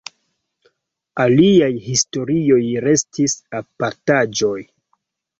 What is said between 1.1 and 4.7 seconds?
Aliaj historioj restis apartaĵoj.